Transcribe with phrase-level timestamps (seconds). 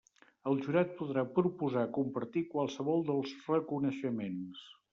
[0.51, 4.69] El jurat podrà proposar compartir qualsevol dels reconeixements.